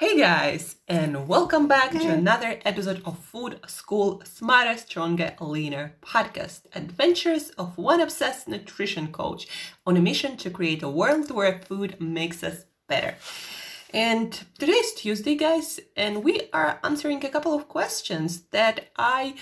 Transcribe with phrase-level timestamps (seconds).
[0.00, 6.62] Hey guys, and welcome back to another episode of Food School Smarter, Stronger, Leaner podcast.
[6.74, 9.46] Adventures of one obsessed nutrition coach
[9.84, 13.14] on a mission to create a world where food makes us better.
[13.92, 19.34] And today is Tuesday, guys, and we are answering a couple of questions that I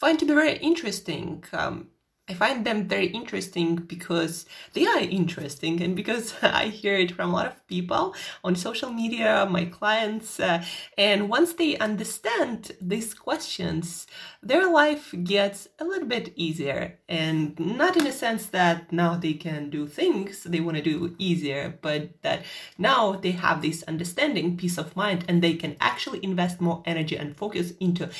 [0.00, 1.44] find to be very interesting.
[1.52, 1.88] Um,
[2.28, 7.30] I find them very interesting because they are interesting and because I hear it from
[7.30, 10.40] a lot of people on social media, my clients.
[10.40, 10.64] Uh,
[10.98, 14.08] and once they understand these questions,
[14.42, 16.98] their life gets a little bit easier.
[17.08, 21.14] And not in a sense that now they can do things they want to do
[21.18, 22.44] easier, but that
[22.76, 27.16] now they have this understanding, peace of mind, and they can actually invest more energy
[27.16, 28.10] and focus into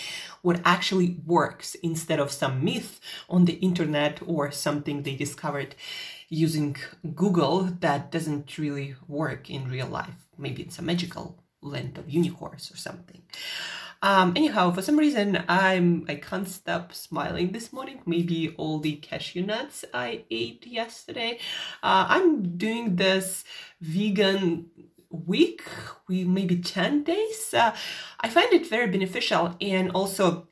[0.43, 3.96] what actually works instead of some myth on the internet
[4.27, 5.75] or something they discovered
[6.29, 6.77] using
[7.15, 10.29] Google that doesn't really work in real life.
[10.39, 13.23] Maybe it's a magical land of unicorns or something.
[14.03, 18.03] Um, anyhow, for some reason, I'm I can't stop smiling this morning.
[18.05, 21.39] Maybe all the cashew nuts I ate yesterday.
[21.83, 23.45] Uh, I'm doing this
[23.81, 24.67] vegan
[25.11, 25.63] week,
[26.09, 27.55] we maybe 10 days.
[27.55, 27.75] Uh,
[28.21, 30.49] I find it very beneficial and also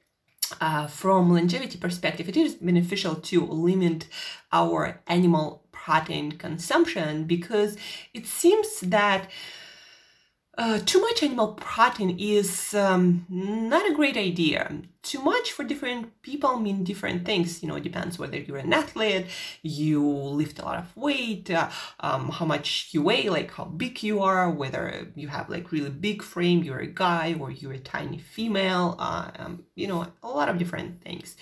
[0.61, 4.07] uh, from longevity perspective, it is beneficial to limit
[4.53, 7.77] our animal protein consumption because
[8.13, 9.31] it seems that
[10.57, 14.73] uh, too much animal protein is um, not a great idea.
[15.03, 17.63] Too much for different people mean different things.
[17.63, 19.27] You know, it depends whether you're an athlete,
[19.63, 21.69] you lift a lot of weight, uh,
[22.01, 25.91] um, how much you weigh, like how big you are, whether you have like really
[25.91, 28.97] big frame, you're a guy or you're a tiny female.
[28.99, 31.37] Uh, um, you know, a lot of different things.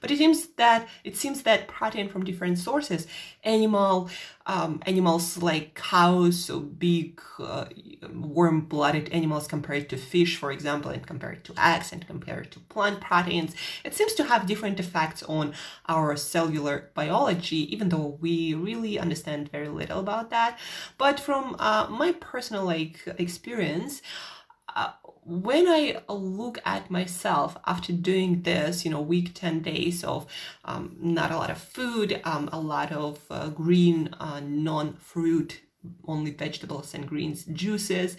[0.00, 3.06] But it seems that it seems that protein from different sources,
[3.44, 4.10] animal
[4.46, 7.66] um, animals like cows, so big uh,
[8.12, 13.00] warm-blooded animals compared to fish, for example, and compared to eggs and compared to plant
[13.00, 15.52] proteins, it seems to have different effects on
[15.88, 20.58] our cellular biology, even though we really understand very little about that.
[20.98, 24.02] But from uh, my personal like experience.
[24.76, 24.92] Uh,
[25.24, 30.26] when I look at myself after doing this, you know, week 10 days of
[30.64, 35.60] um, not a lot of food, um, a lot of uh, green, uh, non fruit,
[36.06, 38.16] only vegetables and greens, juices,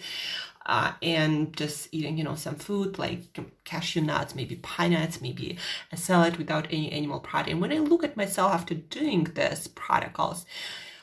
[0.66, 5.58] uh, and just eating, you know, some food like cashew nuts, maybe pine nuts, maybe
[5.90, 7.60] a salad without any animal protein.
[7.60, 10.46] When I look at myself after doing this protocols,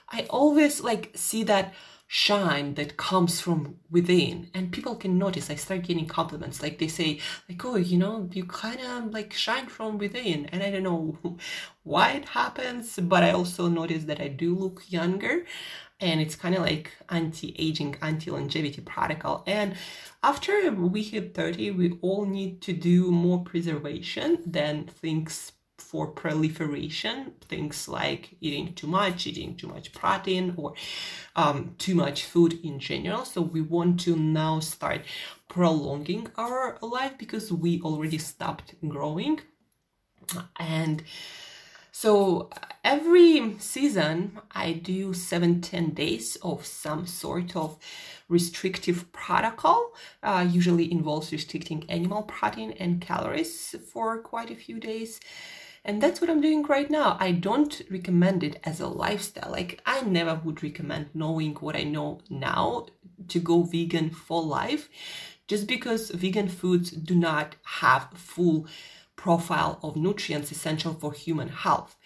[0.09, 1.73] I always like see that
[2.11, 4.49] shine that comes from within.
[4.55, 6.59] And people can notice i start getting compliments.
[6.63, 10.47] Like they say like oh you know you kind of like shine from within.
[10.47, 11.19] And i don't know
[11.83, 15.45] why it happens but i also notice that i do look younger.
[15.99, 19.43] And it's kind of like anti-aging anti-longevity protocol.
[19.45, 19.75] And
[20.23, 27.33] after we hit 30 we all need to do more preservation than things for proliferation,
[27.47, 30.73] things like eating too much, eating too much protein, or
[31.35, 33.25] um, too much food in general.
[33.25, 35.01] So we want to now start
[35.47, 39.39] prolonging our life because we already stopped growing.
[40.57, 41.03] And
[41.91, 42.49] so
[42.83, 47.77] every season, I do seven, 10 days of some sort of
[48.29, 49.93] restrictive protocol.
[50.23, 55.19] Uh, usually involves restricting animal protein and calories for quite a few days.
[55.89, 57.17] And that's what I'm doing right now.
[57.19, 59.49] I don't recommend it as a lifestyle.
[59.49, 62.85] Like, I never would recommend knowing what I know now
[63.27, 64.87] to go vegan for life,
[65.47, 68.67] just because vegan foods do not have full
[69.15, 71.97] profile of nutrients essential for human health.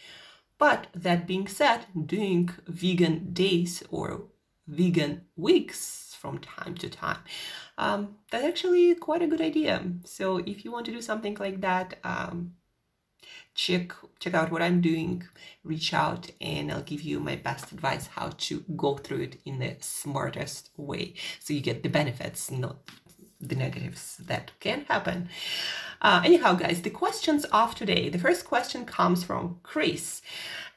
[0.58, 4.28] But that being said, doing vegan days or
[4.66, 7.20] vegan weeks from time to time,
[7.78, 9.84] um, that's actually quite a good idea.
[10.06, 12.54] So if you want to do something like that, um,
[13.56, 15.24] check check out what I'm doing,
[15.64, 19.60] reach out and I'll give you my best advice how to go through it in
[19.60, 22.78] the smartest way so you get the benefits, not
[23.40, 25.30] the negatives that can happen.
[26.04, 28.10] Uh, anyhow, guys, the questions of today.
[28.10, 30.22] The first question comes from Chris,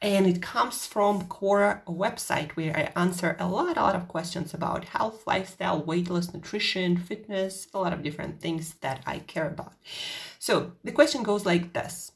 [0.01, 4.53] and it comes from Quora website where I answer a lot, a lot of questions
[4.53, 9.47] about health, lifestyle, weight loss, nutrition, fitness, a lot of different things that I care
[9.47, 9.73] about.
[10.39, 12.13] So the question goes like this.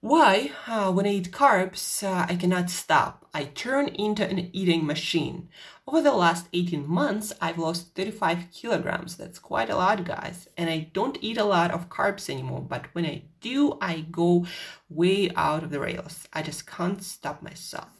[0.00, 3.26] Why, uh, when I eat carbs, uh, I cannot stop?
[3.34, 5.48] I turn into an eating machine.
[5.88, 9.16] Over the last 18 months, I've lost 35 kilograms.
[9.16, 10.46] That's quite a lot, guys.
[10.56, 14.46] And I don't eat a lot of carbs anymore, but when I do, I go
[14.88, 16.28] way out of the rails.
[16.32, 17.90] I just can't stop myself.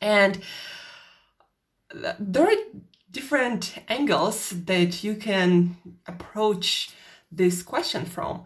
[0.00, 0.40] And
[2.18, 2.62] there are
[3.12, 5.76] different angles that you can
[6.06, 6.90] approach
[7.30, 8.44] this question from.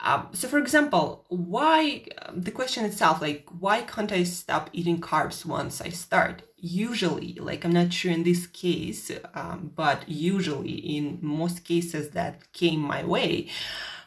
[0.00, 5.00] Um, so, for example, why um, the question itself, like, why can't I stop eating
[5.00, 6.42] carbs once I start?
[6.58, 12.52] Usually, like, I'm not sure in this case, um, but usually in most cases that
[12.52, 13.48] came my way,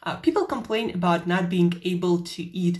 [0.03, 2.79] uh, people complain about not being able to eat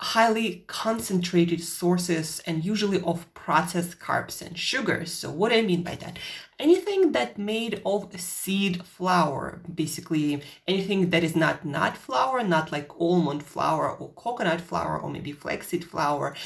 [0.00, 5.12] highly concentrated sources and usually of processed carbs and sugars.
[5.12, 6.18] So what I mean by that?
[6.58, 13.00] Anything that made of seed flour, basically anything that is not nut flour, not like
[13.00, 16.36] almond flour or coconut flour or maybe flaxseed flour,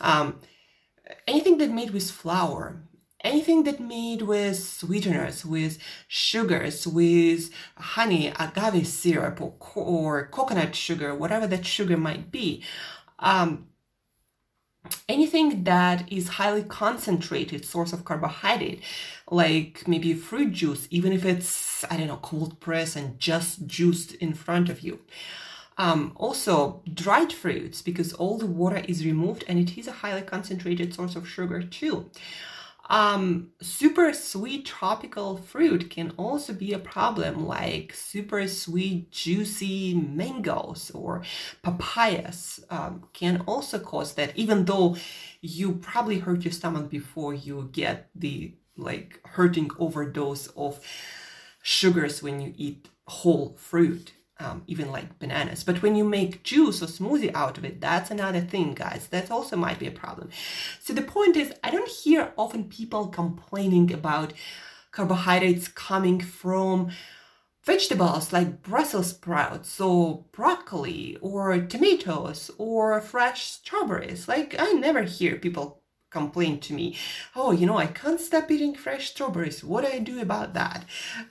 [0.00, 0.40] um,
[1.26, 2.82] anything that made with flour,
[3.26, 5.78] anything that made with sweeteners, with
[6.08, 12.62] sugars, with honey, agave syrup, or, or coconut sugar, whatever that sugar might be.
[13.18, 13.68] Um,
[15.08, 18.82] anything that is highly concentrated source of carbohydrate
[19.30, 24.14] like maybe fruit juice even if it's i don't know cold press and just juiced
[24.14, 25.00] in front of you
[25.78, 30.22] um, also dried fruits because all the water is removed and it is a highly
[30.22, 32.08] concentrated source of sugar too
[32.88, 40.90] um, super sweet tropical fruit can also be a problem, like super sweet, juicy mangoes
[40.94, 41.22] or
[41.62, 44.96] papayas um, can also cause that, even though
[45.40, 50.80] you probably hurt your stomach before you get the like hurting overdose of
[51.62, 55.64] sugars when you eat whole fruit um, even like bananas.
[55.64, 59.08] But when you make juice or smoothie out of it, that's another thing, guys.
[59.08, 60.30] That also might be a problem.
[60.80, 64.32] So the point is, I don't hear often people complaining about
[64.90, 66.90] carbohydrates coming from
[67.64, 74.28] vegetables like Brussels sprouts or broccoli or tomatoes or fresh strawberries.
[74.28, 76.96] Like I never hear people complained to me,
[77.34, 79.62] oh, you know, I can't stop eating fresh strawberries.
[79.64, 80.84] What do I do about that?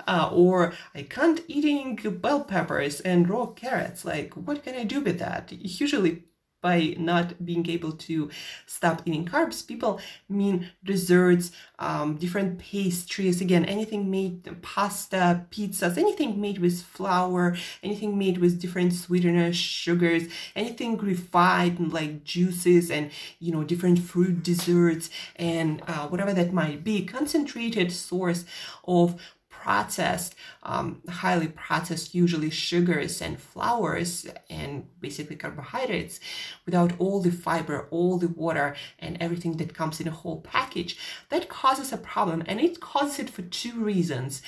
[0.08, 4.06] Uh, or I can't eating bell peppers and raw carrots.
[4.06, 5.52] Like, what can I do with that?
[5.52, 6.24] Usually
[6.66, 8.28] by not being able to
[8.66, 16.42] stop eating carbs, people mean desserts, um, different pastries, again, anything made, pasta, pizzas, anything
[16.42, 20.24] made with flour, anything made with different sweeteners, sugars,
[20.56, 26.84] anything refined like juices and, you know, different fruit desserts and uh, whatever that might
[26.84, 28.44] be, concentrated source
[28.88, 29.22] of
[29.66, 36.20] processed, um, highly processed, usually sugars and flours and basically carbohydrates,
[36.68, 40.98] without all the fiber, all the water, and everything that comes in a whole package,
[41.30, 42.44] that causes a problem.
[42.46, 44.44] And it causes it for two reasons.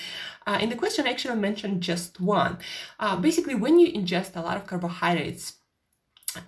[0.46, 2.60] Uh, in the question, I actually mentioned just one.
[3.00, 5.57] Uh, basically, when you ingest a lot of carbohydrates,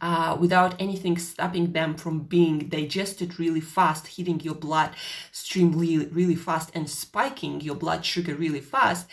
[0.02, 4.92] uh, without anything stopping them from being digested really fast, hitting your blood
[5.31, 9.08] stream really, really fast and spiking your blood sugar really fast.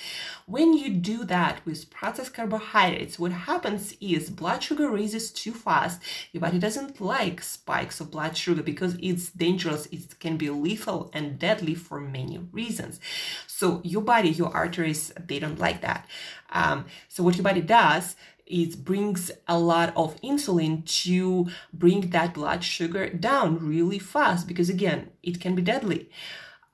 [0.46, 6.00] When you do that with processed carbohydrates, what happens is blood sugar raises too fast.
[6.32, 9.86] Your body doesn't like spikes of blood sugar because it's dangerous.
[9.86, 13.00] It can be lethal and deadly for many reasons.
[13.46, 16.06] So your body, your arteries, they don't like that.
[16.50, 18.14] Um, so what your body does
[18.46, 24.68] it brings a lot of insulin to bring that blood sugar down really fast because
[24.70, 26.10] again it can be deadly.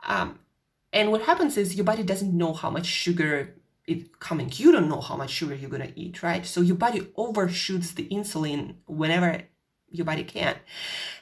[0.07, 0.39] Um,
[0.93, 3.55] and what happens is your body doesn't know how much sugar
[3.87, 6.47] is coming you don't know how much sugar you're going to eat right?
[6.47, 9.43] So your body overshoots the insulin whenever
[9.91, 10.57] your body can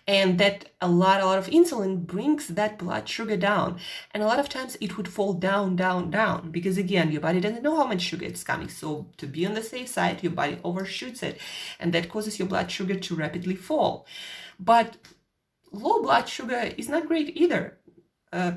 [0.06, 3.78] and that a lot a lot of insulin brings that blood sugar down.
[4.12, 7.40] And a lot of times it would fall down down down because again your body
[7.40, 8.68] doesn't know how much sugar it's coming.
[8.68, 11.38] So to be on the safe side your body overshoots it
[11.78, 14.06] and that causes your blood sugar to rapidly fall.
[14.58, 14.96] But
[15.70, 17.78] low blood sugar is not great either.
[18.32, 18.52] Uh,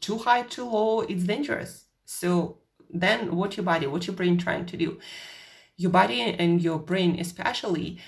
[0.00, 1.84] too high too low it's dangerous.
[2.04, 2.58] So
[2.90, 4.98] then what your body what your brain trying to do?
[5.76, 7.98] Your body and your brain especially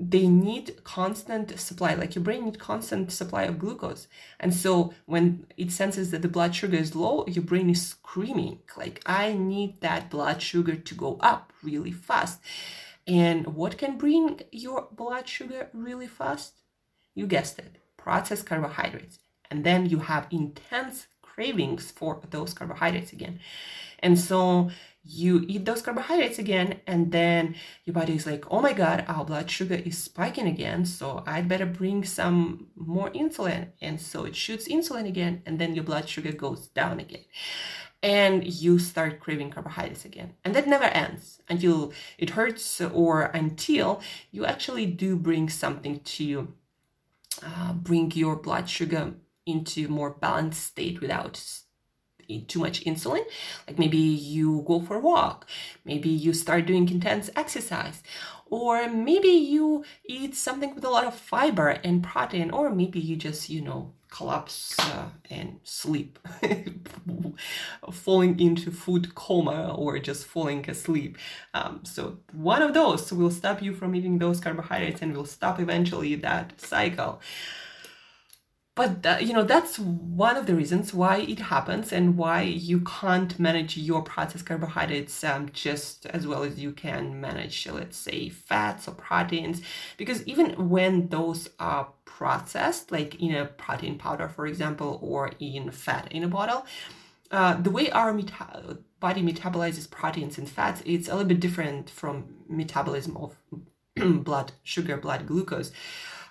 [0.00, 4.06] they need constant supply like your brain need constant supply of glucose.
[4.38, 8.60] And so when it senses that the blood sugar is low your brain is screaming
[8.76, 12.40] like i need that blood sugar to go up really fast.
[13.06, 16.54] And what can bring your blood sugar really fast?
[17.14, 19.18] You guessed it processed carbohydrates.
[19.50, 23.40] And then you have intense cravings for those carbohydrates again.
[24.00, 24.70] And so
[25.10, 29.24] you eat those carbohydrates again and then your body is like oh my god our
[29.24, 33.68] blood sugar is spiking again so i'd better bring some more insulin.
[33.80, 37.24] And so it shoots insulin again and then your blood sugar goes down again.
[38.02, 40.34] And you start craving carbohydrates again.
[40.44, 44.00] And that never ends until it hurts or until
[44.30, 46.54] you actually do bring something to
[47.42, 49.14] uh, bring your blood sugar
[49.46, 51.42] into more balanced state without
[52.46, 53.24] too much insulin.
[53.66, 55.48] Like maybe you go for a walk,
[55.84, 58.02] maybe you start doing intense exercise,
[58.50, 63.16] or maybe you eat something with a lot of fiber and protein, or maybe you
[63.16, 66.18] just, you know, collapse uh, and sleep,
[67.92, 71.18] falling into food coma or just falling asleep.
[71.54, 75.60] Um, so one of those will stop you from eating those carbohydrates and will stop
[75.60, 77.20] eventually that cycle
[78.78, 82.78] but uh, you know that's one of the reasons why it happens and why you
[82.82, 88.28] can't manage your processed carbohydrates um, just as well as you can manage let's say
[88.28, 89.62] fats or proteins.
[89.96, 95.72] Because even when those are processed like in a protein powder for example or in
[95.72, 96.64] fat in a bottle
[97.32, 101.90] uh, the way our meta- body metabolizes proteins and fats it's a little bit different
[101.90, 103.36] from metabolism of
[104.24, 105.72] blood sugar blood glucose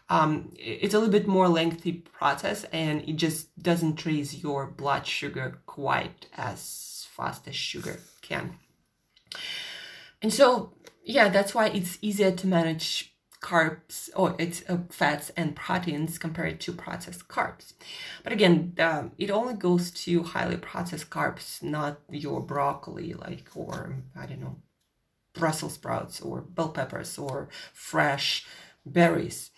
[0.10, 5.06] um, it's a little bit more lengthy process and it just doesn't raise your blood
[5.06, 8.58] sugar quite as fast as sugar can.
[10.22, 10.74] And so,
[11.04, 16.60] yeah, that's why it's easier to manage carbs or it's uh, fats and proteins compared
[16.62, 17.74] to processed carbs.
[18.24, 18.74] But again,
[19.18, 24.58] it only goes to highly processed carbs, not your broccoli, like, or I don't know,
[25.34, 28.46] Brussels sprouts or bell peppers or fresh
[28.86, 29.52] berries.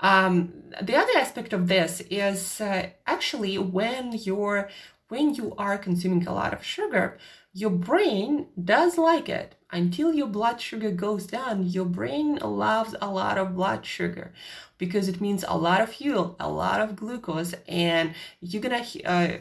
[0.00, 4.68] Um, the other aspect of this is uh, actually when you're
[5.08, 7.16] when you are consuming a lot of sugar,
[7.54, 9.54] your brain does like it.
[9.70, 14.32] Until your blood sugar goes down, your brain loves a lot of blood sugar
[14.76, 18.84] because it means a lot of fuel, a lot of glucose, and you're gonna.
[19.04, 19.38] Uh,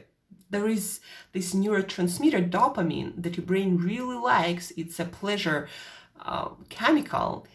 [0.50, 1.02] there is
[1.34, 4.72] this neurotransmitter dopamine that your brain really likes.
[4.78, 5.68] It's a pleasure
[6.22, 7.46] uh, chemical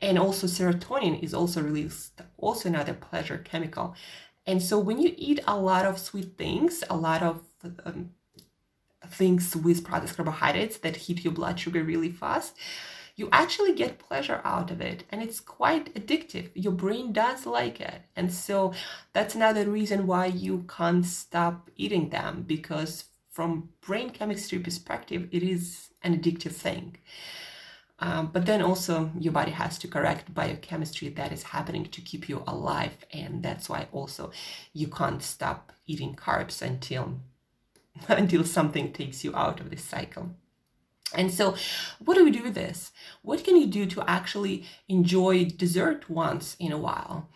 [0.00, 3.94] and also serotonin is also released also another pleasure chemical.
[4.46, 7.42] And so when you eat a lot of sweet things a lot of
[7.84, 8.10] um,
[9.08, 12.56] things with processed carbohydrates that hit your blood sugar really fast
[13.16, 15.04] you actually get pleasure out of it.
[15.10, 16.50] And it's quite addictive.
[16.54, 18.02] Your brain does like it.
[18.14, 18.74] And so
[19.14, 25.42] that's another reason why you can't stop eating them because from brain chemistry perspective it
[25.42, 26.96] is an addictive thing
[27.98, 32.28] um, but then also your body has to correct biochemistry that is happening to keep
[32.28, 32.92] you alive.
[33.12, 34.32] And that's why also
[34.72, 37.20] you can't stop eating carbs until
[38.08, 40.30] until something takes you out of this cycle.
[41.14, 41.54] And so,
[42.04, 42.92] what do we do with this?
[43.22, 47.30] What can you do to actually enjoy dessert once in a while?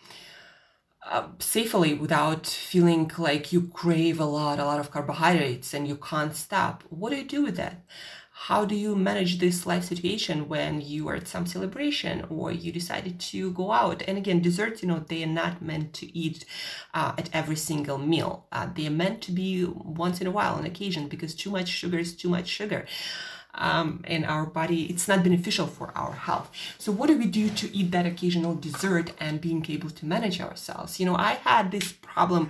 [1.09, 5.95] Uh, safely without feeling like you crave a lot, a lot of carbohydrates and you
[5.95, 6.83] can't stop.
[6.89, 7.81] What do you do with that?
[8.45, 12.71] How do you manage this life situation when you are at some celebration or you
[12.71, 14.01] decided to go out?
[14.07, 16.43] And again desserts you know they are not meant to eat
[16.91, 18.47] uh, at every single meal.
[18.51, 21.67] Uh, they are meant to be once in a while on occasion because too much
[21.67, 22.87] sugar is too much sugar.
[23.53, 26.49] Um, and our body it's not beneficial for our health.
[26.79, 30.41] So what do we do to eat that occasional dessert and being able to manage
[30.41, 30.99] ourselves?
[30.99, 32.49] You know i had this problem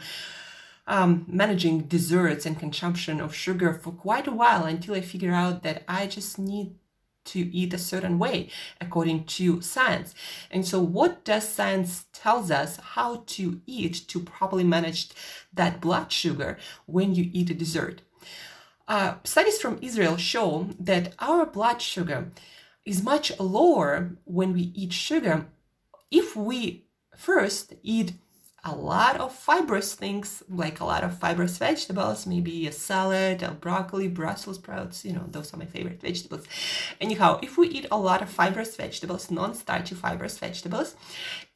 [0.87, 5.63] um, managing desserts and consumption of sugar for quite a while until I figure out
[5.63, 6.75] that I just need
[7.23, 10.15] to eat a certain way according to science.
[10.49, 15.09] And so what does science tells us how to eat to properly manage
[15.53, 18.01] that blood sugar when you eat a dessert?
[18.87, 22.31] Uh, studies from Israel show that our blood sugar
[22.85, 25.45] is much lower when we eat sugar
[26.09, 26.83] if we
[27.15, 28.13] first eat
[28.63, 33.51] a lot of fibrous things, like a lot of fibrous vegetables, maybe a salad, a
[33.51, 36.45] broccoli, Brussels sprouts, you know, those are my favorite vegetables.
[36.99, 40.95] Anyhow, if we eat a lot of fibrous vegetables, non-starchy fibrous vegetables,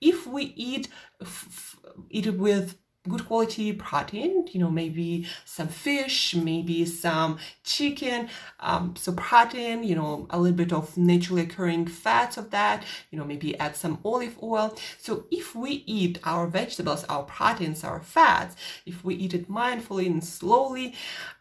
[0.02, 0.88] if we eat,
[1.22, 1.76] f-
[2.10, 2.76] eat it with
[3.08, 8.30] good quality protein, you know, maybe some fish, maybe some chicken.
[8.60, 13.18] Um, so protein, you know, a little bit of naturally occurring fats of that, you
[13.18, 14.76] know, maybe add some olive oil.
[14.98, 20.08] So if we eat our vegetables, our proteins, our fats, if we eat it mindfully
[20.08, 20.96] and slowly,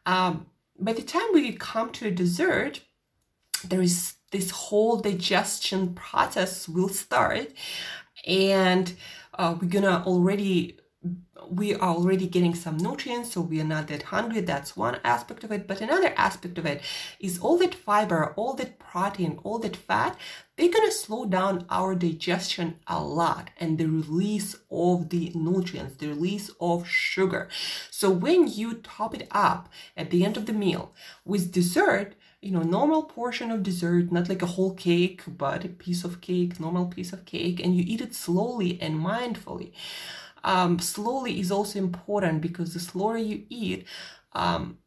[0.07, 0.47] um,
[0.79, 2.81] by the time we come to a dessert,
[3.65, 7.53] there is this whole digestion process will start
[8.27, 8.95] and
[9.35, 10.79] uh, we're gonna already
[11.51, 14.41] we are already getting some nutrients, so we are not that hungry.
[14.41, 15.67] That's one aspect of it.
[15.67, 16.83] But another aspect of it
[17.19, 20.17] is all that fiber, all that protein, all that fat,
[20.57, 25.97] they're going to slow down our digestion a lot and the release of the nutrients,
[25.97, 27.49] the release of sugar.
[27.91, 30.93] So when you top it up at the end of the meal
[31.25, 35.69] with dessert, you know, normal portion of dessert, not like a whole cake, but a
[35.69, 39.73] piece of cake, normal piece of cake, and you eat it slowly and mindfully
[40.45, 43.87] um, slowly is also important because the slower you eat,
[44.33, 44.79] um,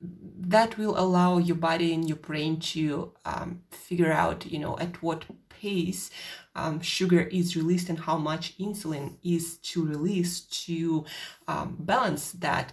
[0.00, 5.02] that will allow your body and your brain to um, figure out, you know, at
[5.02, 6.10] what pace
[6.54, 11.04] um, sugar is released and how much insulin is to release to
[11.48, 12.72] um, balance that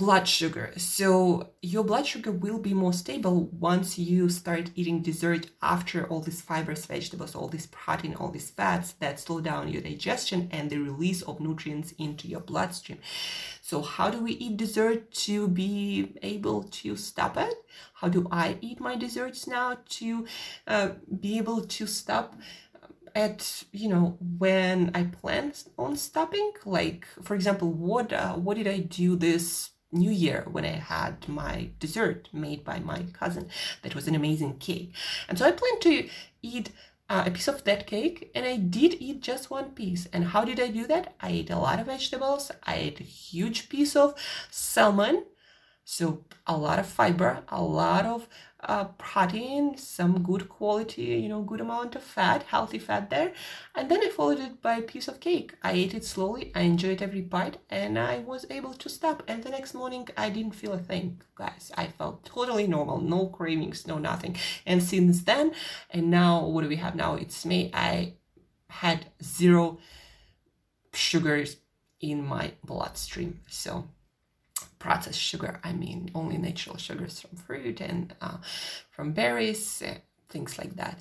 [0.00, 0.72] blood sugar.
[0.78, 6.20] So your blood sugar will be more stable once you start eating dessert after all
[6.20, 10.70] these fibers, vegetables, all this protein, all these fats that slow down your digestion and
[10.70, 12.98] the release of nutrients into your bloodstream.
[13.60, 17.52] So how do we eat dessert to be able to stop it?
[17.92, 20.26] How do I eat my desserts now to
[20.66, 20.88] uh,
[21.20, 22.36] be able to stop
[23.14, 26.52] at you know when I plan on stopping?
[26.64, 31.28] Like for example, what uh, what did I do this New Year when I had
[31.28, 33.48] my dessert made by my cousin.
[33.82, 34.92] That was an amazing cake.
[35.28, 36.08] And so I planned to
[36.42, 36.70] eat
[37.08, 40.06] uh, a piece of that cake and I did eat just one piece.
[40.12, 41.14] And how did I do that?
[41.20, 42.52] I ate a lot of vegetables.
[42.62, 44.14] I ate a huge piece of
[44.50, 45.24] salmon.
[45.84, 48.28] So a lot of fiber, a lot of
[48.64, 53.32] uh, protein, some good quality, you know, good amount of fat, healthy fat there.
[53.74, 55.54] And then I followed it by a piece of cake.
[55.62, 59.22] I ate it slowly, I enjoyed every bite, and I was able to stop.
[59.26, 61.72] And the next morning, I didn't feel a thing, guys.
[61.76, 64.36] I felt totally normal, no cravings, no nothing.
[64.66, 65.52] And since then,
[65.90, 67.14] and now, what do we have now?
[67.14, 68.14] It's May, I
[68.68, 69.78] had zero
[70.92, 71.56] sugars
[72.00, 73.40] in my bloodstream.
[73.46, 73.88] So
[74.80, 75.60] processed sugar.
[75.62, 78.38] I mean, only natural sugars from fruit and uh,
[78.90, 81.00] from berries, uh, things like that.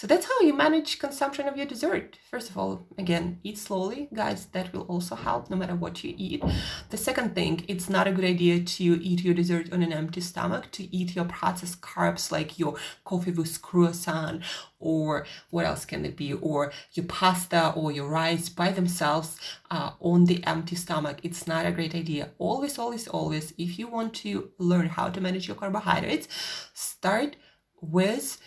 [0.00, 2.18] So that's how you manage consumption of your dessert.
[2.30, 4.46] First of all, again, eat slowly, guys.
[4.46, 6.42] That will also help no matter what you eat.
[6.88, 10.22] The second thing, it's not a good idea to eat your dessert on an empty
[10.22, 14.42] stomach, to eat your processed carbs like your coffee with croissant
[14.78, 19.38] or what else can it be, or your pasta or your rice by themselves
[19.70, 21.18] uh, on the empty stomach.
[21.22, 22.30] It's not a great idea.
[22.38, 26.26] Always, always, always, if you want to learn how to manage your carbohydrates,
[26.72, 27.36] start
[27.82, 28.38] with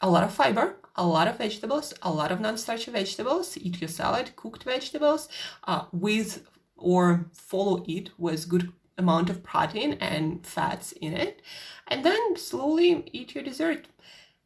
[0.00, 3.56] a lot of fiber, a lot of vegetables, a lot of non-starchy vegetables.
[3.56, 5.28] Eat your salad, cooked vegetables,
[5.64, 11.42] uh, with or follow it with good amount of protein and fats in it,
[11.88, 13.86] and then slowly eat your dessert.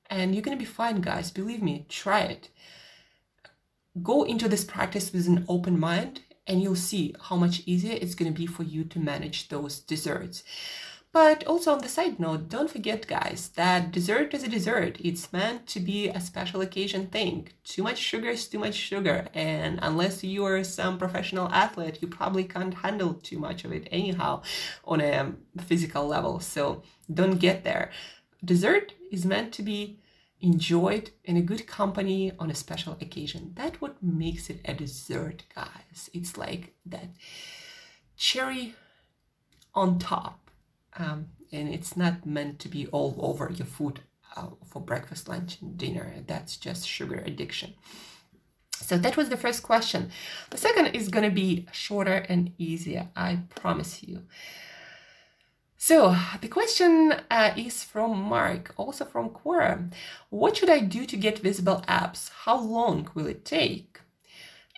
[0.08, 1.30] And you're gonna be fine, guys.
[1.30, 2.48] Believe me, try it.
[4.02, 8.14] Go into this practice with an open mind, and you'll see how much easier it's
[8.14, 10.44] gonna be for you to manage those desserts.
[11.10, 14.98] But also on the side note, don't forget, guys, that dessert is a dessert.
[15.00, 17.48] It's meant to be a special occasion thing.
[17.64, 22.08] Too much sugar is too much sugar, and unless you are some professional athlete, you
[22.08, 24.42] probably can't handle too much of it anyhow
[24.84, 26.40] on a physical level.
[26.40, 27.90] So don't get there.
[28.44, 30.00] Dessert is meant to be
[30.40, 33.52] enjoyed in a good company on a special occasion.
[33.56, 36.10] That's what makes it a dessert, guys.
[36.12, 37.08] It's like that
[38.16, 38.74] cherry
[39.74, 40.47] on top
[40.98, 44.00] um, and it's not meant to be all over your food
[44.36, 46.12] uh, for breakfast, lunch, and dinner.
[46.26, 47.74] That's just sugar addiction.
[48.72, 50.10] So that was the first question.
[50.50, 54.22] The second is going to be shorter and easier, I promise you.
[55.76, 59.92] So the question uh, is from Mark, also from Quora.
[60.30, 62.30] What should I do to get visible abs?
[62.44, 64.00] How long will it take?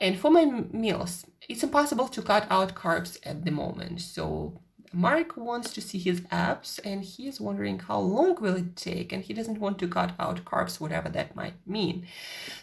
[0.01, 4.01] And for my meals, it's impossible to cut out carbs at the moment.
[4.01, 4.61] So
[4.93, 9.13] Mark wants to see his abs and he is wondering how long will it take
[9.13, 12.07] and he doesn't want to cut out carbs, whatever that might mean.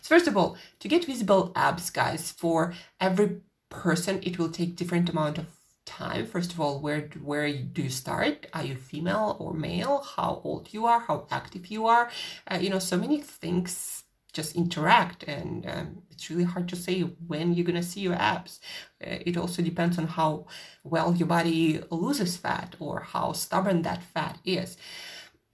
[0.02, 4.76] So first of all, to get visible abs, guys, for every person, it will take
[4.76, 5.46] different amount of
[5.86, 6.28] time.
[6.28, 8.46] First of all, where where do you start?
[8.54, 10.04] Are you female or male?
[10.16, 11.00] How old you are?
[11.00, 12.10] How active you are?
[12.50, 14.04] Uh, you know, so many things
[14.38, 15.24] just interact.
[15.24, 18.60] And um, it's really hard to say when you're going to see your abs.
[19.06, 20.46] Uh, it also depends on how
[20.84, 24.78] well your body loses fat or how stubborn that fat is.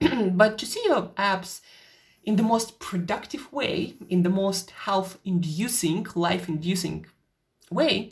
[0.40, 1.62] But to see your abs
[2.24, 7.06] in the most productive way in the most health inducing life inducing
[7.70, 8.10] way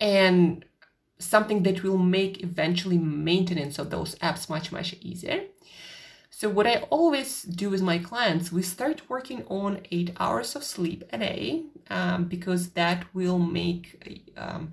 [0.00, 0.64] and
[1.18, 5.38] something that will make eventually maintenance of those abs much much easier
[6.38, 10.62] so what I always do with my clients, we start working on eight hours of
[10.62, 14.72] sleep a day um, because that will make um,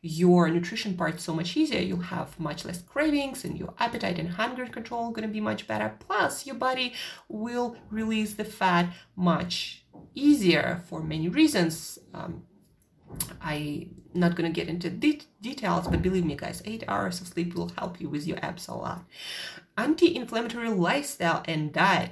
[0.00, 1.82] your nutrition part so much easier.
[1.82, 5.66] You'll have much less cravings and your appetite and hunger control going to be much
[5.66, 5.92] better.
[5.98, 6.94] Plus, your body
[7.28, 11.98] will release the fat much easier for many reasons.
[12.14, 12.44] Um,
[13.42, 17.54] I not gonna get into de- details, but believe me, guys, eight hours of sleep
[17.54, 19.04] will help you with your abs a lot.
[19.76, 22.10] Anti-inflammatory lifestyle and diet,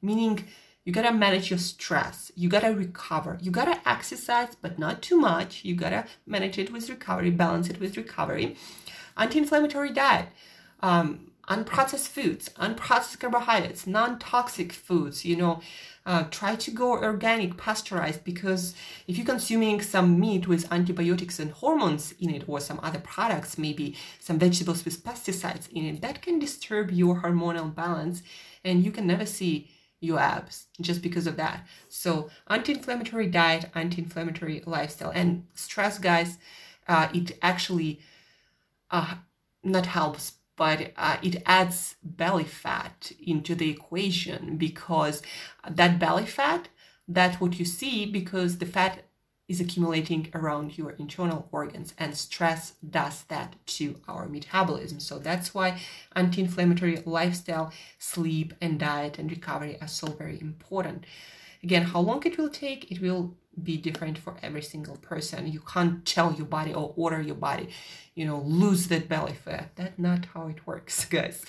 [0.00, 0.46] meaning
[0.84, 5.64] you gotta manage your stress, you gotta recover, you gotta exercise, but not too much.
[5.64, 8.56] You gotta manage it with recovery, balance it with recovery.
[9.16, 10.28] Anti-inflammatory diet.
[10.82, 15.60] um, unprocessed foods, unprocessed carbohydrates, non-toxic foods, you know,
[16.04, 18.74] uh, try to go organic, pasture-raised, because
[19.06, 23.56] if you're consuming some meat with antibiotics and hormones in it, or some other products,
[23.58, 28.22] maybe some vegetables with pesticides in it, that can disturb your hormonal balance,
[28.64, 31.64] and you can never see your abs just because of that.
[31.88, 36.38] So, anti-inflammatory diet, anti-inflammatory lifestyle, and stress, guys,
[36.88, 38.00] uh, it actually
[38.90, 39.14] uh,
[39.62, 45.22] not helps but uh, it adds belly fat into the equation because
[45.68, 46.68] that belly fat
[47.08, 49.04] that's what you see because the fat
[49.48, 55.00] is accumulating around your internal organs and stress does that to our metabolism.
[55.00, 55.80] So that's why
[56.14, 61.04] anti-inflammatory lifestyle sleep and diet and recovery are so very important.
[61.62, 62.90] Again how long it will take?
[62.90, 65.46] It will be different for every single person.
[65.46, 67.68] You can't tell your body or order your body,
[68.14, 69.72] you know, lose that belly fat.
[69.76, 71.44] That's not how it works, guys.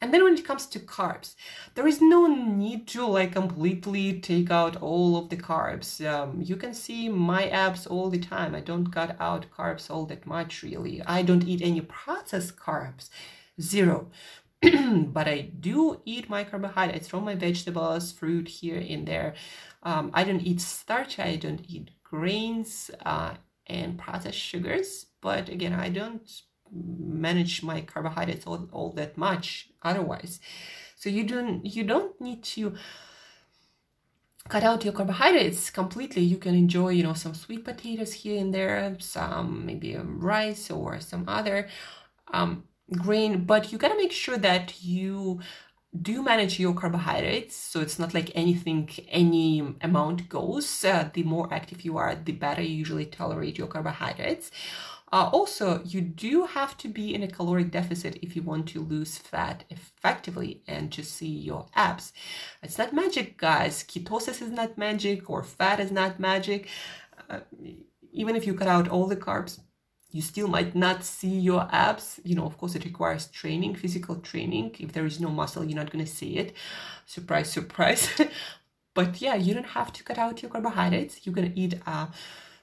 [0.00, 1.34] And then when it comes to carbs,
[1.74, 6.04] there is no need to like completely take out all of the carbs.
[6.06, 8.54] Um, you can see my abs all the time.
[8.54, 11.02] I don't cut out carbs all that much, really.
[11.02, 13.10] I don't eat any processed carbs,
[13.60, 14.08] zero.
[14.62, 19.34] but I do eat my carbohydrates from my vegetables, fruit here and there.
[19.82, 23.34] Um, I don't eat starch, I don't eat grains uh,
[23.66, 26.28] and processed sugars, but again, I don't
[26.72, 30.40] manage my carbohydrates all, all that much otherwise.
[30.96, 32.74] So you don't you don't need to
[34.48, 36.22] cut out your carbohydrates completely.
[36.22, 41.00] You can enjoy, you know, some sweet potatoes here and there, some maybe rice or
[41.00, 41.68] some other
[42.32, 45.40] um, grain, but you gotta make sure that you
[46.02, 50.84] do manage your carbohydrates so it's not like anything any amount goes.
[50.84, 54.50] Uh, the more active you are the better you usually tolerate your carbohydrates.
[55.10, 58.82] Uh, also you do have to be in a caloric deficit if you want to
[58.82, 62.12] lose fat effectively and to see your abs.
[62.62, 63.82] It's not magic guys.
[63.82, 66.68] Ketosis is not magic or fat is not magic.
[67.30, 67.40] Uh,
[68.12, 69.60] even if you cut out all the carbs
[70.10, 72.18] you still might not see your abs.
[72.24, 74.76] You know, of course, it requires training, physical training.
[74.78, 76.54] If there is no muscle, you're not going to see it.
[77.04, 78.08] Surprise, surprise.
[78.94, 81.26] but yeah, you don't have to cut out your carbohydrates.
[81.26, 82.06] You're going to eat uh,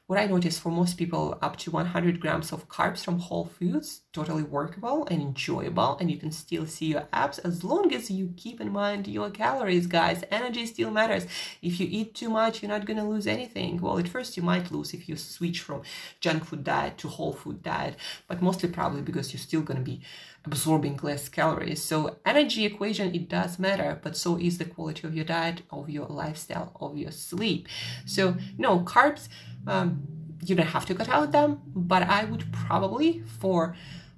[0.08, 4.01] what I notice for most people, up to 100 grams of carbs from whole foods,
[4.15, 8.34] totally workable and enjoyable, and you can still see your abs as long as you
[8.38, 10.23] keep in mind your calories, guys.
[10.32, 11.25] Energy still matters.
[11.62, 13.82] If you eat too much, you're not gonna lose anything.
[13.82, 15.82] Well, at first you might lose if you switch from
[16.21, 17.97] junk food diet to whole food diet,
[18.28, 19.99] but mostly probably because you're still gonna be
[20.45, 21.82] absorbing less calories.
[21.84, 25.89] So energy equation it does matter, but so is the quality of your diet, of
[25.89, 27.67] your lifestyle, of your sleep.
[28.06, 29.28] So no carbs
[29.67, 30.08] um,
[30.45, 33.75] you don't have to cut out them, but I would probably for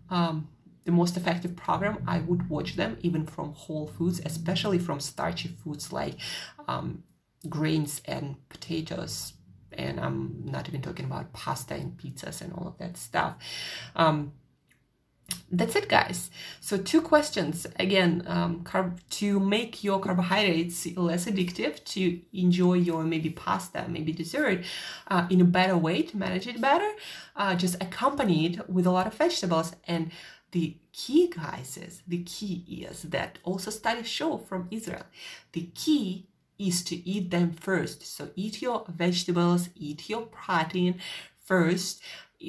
[0.09, 0.47] um,
[0.85, 5.49] the most effective program, I would watch them even from whole foods, especially from starchy
[5.49, 6.15] foods like
[6.67, 7.03] um,
[7.49, 9.33] grains and potatoes.
[9.73, 13.35] And I'm not even talking about pasta and pizzas and all of that stuff.
[13.95, 14.31] Um,
[15.51, 16.29] that's it guys.
[16.59, 17.65] So two questions.
[17.79, 24.11] Again um, carb- to make your carbohydrates less addictive to enjoy your maybe pasta maybe
[24.11, 24.63] dessert
[25.07, 26.91] uh, in a better way to manage it better
[27.35, 29.73] uh, just accompany it with a lot of vegetables.
[29.85, 30.11] And
[30.51, 35.03] the key guys is the key is that also studies show from israel
[35.51, 38.01] the key is to eat them first.
[38.03, 40.99] So eat your vegetables eat your protein
[41.43, 42.01] first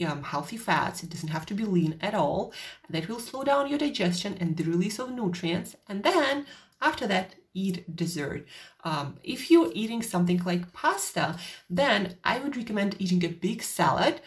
[0.07, 1.03] um, healthy fats.
[1.03, 2.53] It doesn't have to be lean at all.
[2.91, 5.77] That will slow down your digestion and the release of nutrients.
[5.89, 6.47] And then
[6.81, 8.47] after that, eat dessert.
[8.85, 14.21] Um, if you're eating something like pasta, then I would recommend eating a big salad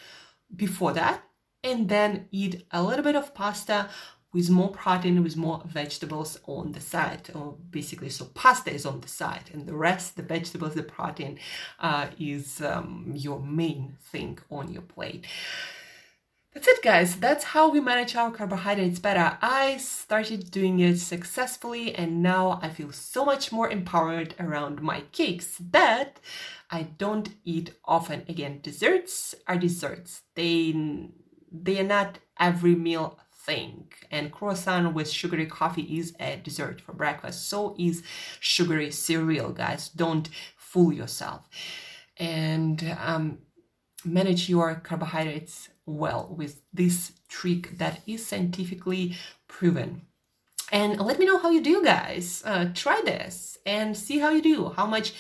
[0.54, 1.24] before that
[1.64, 3.90] and then eat a little bit of pasta
[4.34, 9.02] with more protein, with more vegetables on the side, or basically, so pasta is on
[9.02, 11.38] the side, and the rest, the vegetables, the protein,
[11.80, 15.26] uh, is um, your main thing on your plate.
[16.54, 17.16] That's it, guys.
[17.16, 19.38] That's how we manage our carbohydrates better.
[19.42, 25.04] I started doing it successfully, and now I feel so much more empowered around my
[25.14, 25.58] cakes.
[25.60, 26.20] But
[26.70, 28.26] I don't eat often.
[28.28, 30.24] Again, desserts are desserts.
[30.36, 30.76] They
[31.54, 33.92] they are not every meal thing.
[34.10, 37.48] And croissant with sugary coffee is a dessert for breakfast.
[37.48, 38.04] So is
[38.40, 39.90] sugary cereal, guys.
[39.90, 41.48] Don't fool yourself.
[42.18, 43.40] And um,
[44.06, 49.16] manage your carbohydrates well with this trick that is scientifically
[49.48, 50.02] proven.
[50.72, 52.44] And let me know how you do, guys.
[52.46, 54.70] Uh, try this and see how you do.
[54.70, 55.14] How much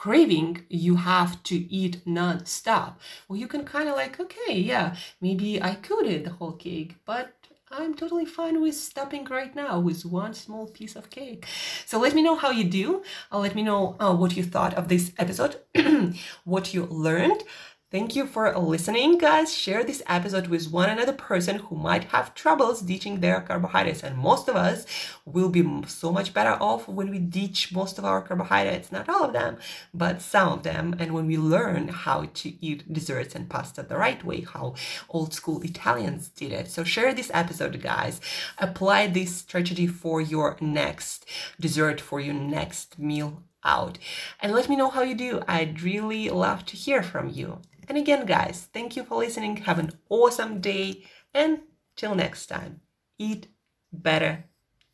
[0.00, 5.62] craving you have to eat non-stop well you can kind of like okay yeah maybe
[5.62, 7.39] i could eat the whole cake but
[7.72, 11.46] I'm totally fine with stopping right now with one small piece of cake.
[11.86, 13.02] So let me know how you do.
[13.30, 15.56] Uh, let me know uh, what you thought of this episode,
[16.44, 17.44] what you learned.
[17.90, 19.52] Thank you for listening, guys.
[19.52, 24.04] Share this episode with one another person who might have troubles ditching their carbohydrates.
[24.04, 24.86] And most of us
[25.24, 29.24] will be so much better off when we ditch most of our carbohydrates, not all
[29.24, 29.58] of them,
[29.92, 30.94] but some of them.
[31.00, 34.76] And when we learn how to eat desserts and pasta the right way, how
[35.08, 36.70] old school Italians did it.
[36.70, 38.20] So share this episode, guys.
[38.58, 41.26] Apply this strategy for your next
[41.58, 43.98] dessert, for your next meal out
[44.40, 45.42] and let me know how you do.
[45.46, 47.60] I'd really love to hear from you.
[47.88, 49.58] And again, guys, thank you for listening.
[49.58, 51.04] Have an awesome day.
[51.34, 51.60] And
[51.96, 52.80] till next time,
[53.18, 53.48] eat
[53.92, 54.44] better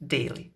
[0.04, 0.55] daily.